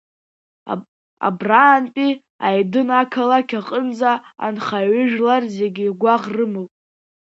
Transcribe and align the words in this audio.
Абраантәи 1.27 2.11
Аидын 2.47 2.89
ақалақь 3.01 3.53
аҟынӡа 3.59 4.11
анхаҩыжәлар 4.45 5.43
зегь 5.55 5.79
игәаӷ 5.87 6.23
рымоуп. 6.35 6.71